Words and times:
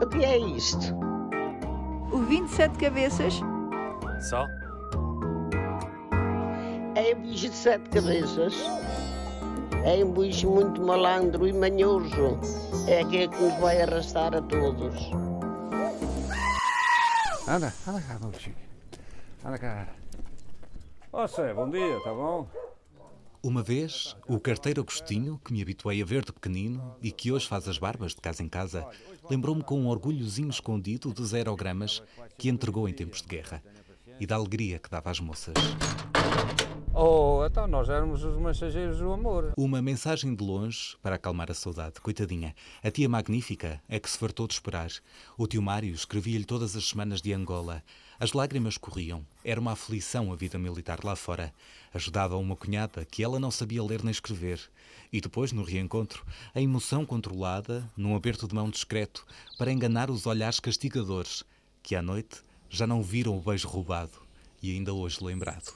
O 0.00 0.06
que 0.06 0.24
é 0.24 0.38
isto? 0.38 0.94
O 2.12 2.18
27 2.18 2.78
cabeças? 2.78 3.40
Só? 4.20 4.46
É 6.94 7.14
um 7.14 7.20
bicho 7.22 7.48
de 7.48 7.54
sete 7.54 7.88
cabeças. 7.90 8.54
É 9.84 10.04
um 10.04 10.12
bicho 10.12 10.50
muito 10.50 10.80
malandro 10.82 11.46
e 11.46 11.52
manhoso. 11.52 12.38
É 12.88 13.00
aquele 13.00 13.28
que 13.28 13.42
nos 13.42 13.54
vai 13.60 13.82
arrastar 13.82 14.34
a 14.34 14.42
todos. 14.42 15.10
Anda, 17.46 17.72
anda 17.86 18.00
cá, 18.00 18.18
meu 18.20 18.32
chico. 18.34 18.58
Anda 19.44 19.58
cá. 19.58 19.86
Ó, 21.12 21.26
Sé, 21.26 21.54
bom 21.54 21.70
dia, 21.70 22.00
tá 22.04 22.12
bom? 22.12 22.46
Uma 23.42 23.62
vez, 23.62 24.16
o 24.26 24.40
carteiro 24.40 24.80
Agostinho, 24.80 25.40
que 25.44 25.52
me 25.52 25.62
habituei 25.62 26.02
a 26.02 26.04
ver 26.04 26.24
de 26.24 26.32
pequenino 26.32 26.96
e 27.00 27.12
que 27.12 27.30
hoje 27.30 27.46
faz 27.46 27.68
as 27.68 27.78
barbas 27.78 28.12
de 28.12 28.20
casa 28.20 28.42
em 28.42 28.48
casa, 28.48 28.86
lembrou-me 29.30 29.62
com 29.62 29.80
um 29.80 29.86
orgulhozinho 29.86 30.50
escondido 30.50 31.12
dos 31.12 31.32
aerogramas 31.32 32.02
que 32.36 32.48
entregou 32.48 32.88
em 32.88 32.92
tempos 32.92 33.22
de 33.22 33.28
guerra 33.28 33.62
e 34.18 34.26
da 34.26 34.34
alegria 34.34 34.80
que 34.80 34.90
dava 34.90 35.10
às 35.10 35.20
moças. 35.20 35.54
Oh, 36.94 37.44
então 37.46 37.66
nós 37.66 37.88
éramos 37.88 38.24
os 38.24 38.36
mensageiros 38.36 38.98
do 38.98 39.12
amor. 39.12 39.52
Uma 39.56 39.80
mensagem 39.80 40.34
de 40.34 40.42
longe 40.42 40.96
para 41.02 41.16
acalmar 41.16 41.50
a 41.50 41.54
saudade, 41.54 42.00
coitadinha. 42.00 42.54
A 42.82 42.90
tia 42.90 43.08
magnífica 43.08 43.80
é 43.88 44.00
que 44.00 44.10
se 44.10 44.18
fartou 44.18 44.46
de 44.46 44.54
esperar. 44.54 44.90
O 45.36 45.46
tio 45.46 45.62
Mário 45.62 45.94
escrevia-lhe 45.94 46.44
todas 46.44 46.74
as 46.74 46.88
semanas 46.88 47.20
de 47.20 47.32
Angola. 47.32 47.82
As 48.18 48.32
lágrimas 48.32 48.76
corriam. 48.76 49.24
Era 49.44 49.60
uma 49.60 49.72
aflição 49.72 50.32
a 50.32 50.36
vida 50.36 50.58
militar 50.58 51.04
lá 51.04 51.14
fora. 51.14 51.52
Ajudava 51.94 52.36
uma 52.36 52.56
cunhada 52.56 53.04
que 53.04 53.22
ela 53.22 53.38
não 53.38 53.50
sabia 53.50 53.82
ler 53.82 54.02
nem 54.02 54.10
escrever. 54.10 54.60
E 55.12 55.20
depois, 55.20 55.52
no 55.52 55.62
reencontro, 55.62 56.24
a 56.54 56.60
emoção 56.60 57.06
controlada, 57.06 57.88
num 57.96 58.16
aperto 58.16 58.48
de 58.48 58.54
mão 58.54 58.68
discreto, 58.68 59.24
para 59.56 59.72
enganar 59.72 60.10
os 60.10 60.26
olhares 60.26 60.58
castigadores, 60.58 61.44
que 61.82 61.94
à 61.94 62.02
noite 62.02 62.42
já 62.68 62.86
não 62.86 63.02
viram 63.02 63.36
o 63.36 63.40
beijo 63.40 63.68
roubado 63.68 64.18
e 64.62 64.72
ainda 64.72 64.92
hoje 64.92 65.22
lembrado. 65.22 65.72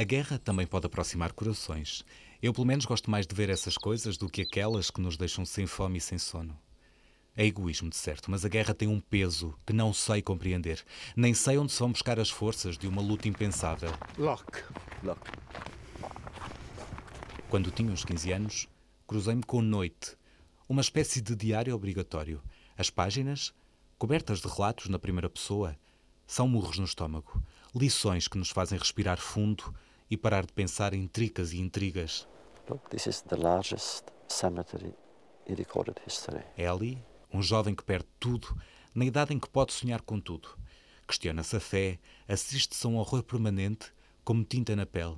A 0.00 0.02
guerra 0.02 0.38
também 0.38 0.66
pode 0.66 0.86
aproximar 0.86 1.30
corações. 1.30 2.06
Eu, 2.40 2.54
pelo 2.54 2.66
menos, 2.66 2.86
gosto 2.86 3.10
mais 3.10 3.26
de 3.26 3.34
ver 3.34 3.50
essas 3.50 3.76
coisas 3.76 4.16
do 4.16 4.30
que 4.30 4.40
aquelas 4.40 4.90
que 4.90 4.98
nos 4.98 5.14
deixam 5.14 5.44
sem 5.44 5.66
fome 5.66 5.98
e 5.98 6.00
sem 6.00 6.16
sono. 6.16 6.58
É 7.36 7.44
egoísmo, 7.44 7.90
de 7.90 7.96
certo, 7.96 8.30
mas 8.30 8.42
a 8.42 8.48
guerra 8.48 8.72
tem 8.72 8.88
um 8.88 8.98
peso 8.98 9.54
que 9.66 9.74
não 9.74 9.92
sei 9.92 10.22
compreender. 10.22 10.82
Nem 11.14 11.34
sei 11.34 11.58
onde 11.58 11.72
se 11.72 11.80
vão 11.80 11.92
buscar 11.92 12.18
as 12.18 12.30
forças 12.30 12.78
de 12.78 12.88
uma 12.88 13.02
luta 13.02 13.28
impensável. 13.28 13.90
Lock. 14.16 14.64
Lock. 15.02 15.20
Quando 17.50 17.70
tinha 17.70 17.92
uns 17.92 18.02
15 18.02 18.32
anos, 18.32 18.68
cruzei-me 19.06 19.42
com 19.42 19.60
Noite, 19.60 20.16
uma 20.66 20.80
espécie 20.80 21.20
de 21.20 21.36
diário 21.36 21.74
obrigatório. 21.74 22.42
As 22.74 22.88
páginas, 22.88 23.52
cobertas 23.98 24.40
de 24.40 24.48
relatos 24.48 24.88
na 24.88 24.98
primeira 24.98 25.28
pessoa, 25.28 25.76
são 26.26 26.48
murros 26.48 26.78
no 26.78 26.86
estômago, 26.86 27.42
lições 27.74 28.28
que 28.28 28.38
nos 28.38 28.48
fazem 28.48 28.78
respirar 28.78 29.18
fundo 29.18 29.74
e 30.10 30.16
parar 30.16 30.44
de 30.44 30.52
pensar 30.52 30.92
em 30.92 31.06
tricas 31.06 31.52
e 31.52 31.58
intrigas. 31.58 32.26
Look, 32.68 32.88
this 32.90 33.06
is 33.06 33.22
the 33.22 33.36
largest 33.36 34.04
cemetery 34.28 34.94
in 35.46 35.54
recorded 35.54 36.00
history. 36.06 36.42
É 36.56 36.66
ali 36.66 37.02
um 37.32 37.42
jovem 37.42 37.74
que 37.74 37.84
perde 37.84 38.08
tudo, 38.18 38.48
na 38.94 39.04
idade 39.04 39.32
em 39.32 39.38
que 39.38 39.48
pode 39.48 39.72
sonhar 39.72 40.02
com 40.02 40.20
tudo. 40.20 40.48
Questiona-se 41.06 41.56
a 41.56 41.60
fé, 41.60 41.98
assiste-se 42.28 42.86
a 42.86 42.90
um 42.90 42.96
horror 42.96 43.22
permanente, 43.22 43.92
como 44.24 44.44
tinta 44.44 44.74
na 44.76 44.86
pele. 44.86 45.16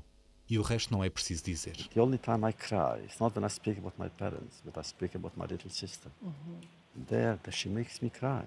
E 0.49 0.59
o 0.59 0.63
resto 0.63 0.93
não 0.93 1.03
é 1.03 1.09
preciso 1.09 1.45
dizer. 1.45 1.77
The 1.89 2.01
only 2.01 2.19
time 2.19 2.49
I 2.49 2.53
cry 2.53 3.07
is 3.07 3.19
not 3.19 3.39
when 3.39 3.47
I 3.47 3.51
speak 3.51 3.79
about 3.79 3.99
my 3.99 4.11
parents, 4.11 4.61
but 4.65 4.77
I 4.79 4.85
speak 4.85 5.17
about 5.17 5.39
my 5.39 5.47
little 5.47 5.71
sister. 5.71 6.11
There, 7.09 7.39
that 7.43 7.57
she 7.57 7.71
makes 7.71 8.01
me 8.01 8.11
cry. 8.11 8.45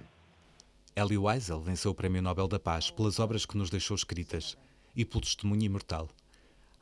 Elie 0.95 1.17
Wiesel 1.17 1.61
venceu 1.61 1.91
o 1.91 1.95
Prémio 1.95 2.21
Nobel 2.21 2.47
da 2.47 2.59
Paz 2.59 2.91
pelas 2.91 3.19
obras 3.19 3.45
que 3.45 3.57
nos 3.57 3.69
deixou 3.69 3.95
escritas 3.95 4.55
e 4.95 5.03
pelo 5.03 5.21
testemunho 5.21 5.63
imortal. 5.63 6.07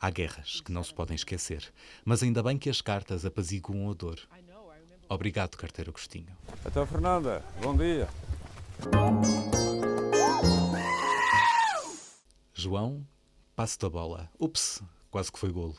Há 0.00 0.10
guerras 0.10 0.60
que 0.60 0.72
não 0.72 0.84
se 0.84 0.92
podem 0.92 1.14
esquecer, 1.14 1.72
mas 2.04 2.22
ainda 2.22 2.42
bem 2.42 2.58
que 2.58 2.68
as 2.68 2.80
cartas 2.80 3.24
apaziguam 3.24 3.90
a 3.90 3.94
dor. 3.94 4.20
Obrigado, 5.08 5.56
carteiro 5.56 5.90
Agostinho. 5.90 6.36
Então, 6.66 6.86
Fernanda, 6.86 7.42
bom 7.62 7.76
dia. 7.76 8.08
João, 12.52 13.06
passo 13.54 13.78
da 13.80 13.90
bola. 13.90 14.30
Ups, 14.38 14.82
quase 15.10 15.30
que 15.30 15.38
foi 15.38 15.50
golo. 15.50 15.76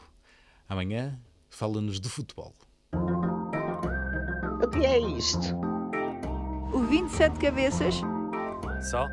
Amanhã 0.68 1.20
fala-nos 1.50 2.00
de 2.00 2.10
futebol. 2.10 2.54
O 4.64 4.68
que 4.70 4.86
é 4.86 5.00
isto? 5.00 5.56
O 6.74 6.80
27 6.80 7.40
cabeças? 7.40 7.96
Só? 8.90 9.08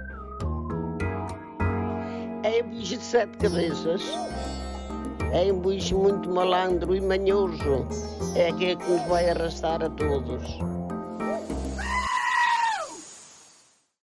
É 2.44 2.62
um 2.62 2.70
bicho 2.70 2.96
de 2.96 3.04
sete 3.04 3.36
cabeças. 3.38 4.02
É 5.32 5.50
um 5.50 5.60
bicho 5.60 5.96
muito 5.96 6.28
malandro 6.28 6.94
e 6.94 7.00
manhoso. 7.00 7.86
É 8.36 8.48
aquele 8.48 8.76
que 8.76 8.90
nos 8.90 9.08
vai 9.08 9.30
arrastar 9.30 9.82
a 9.82 9.88
todos. 9.88 10.42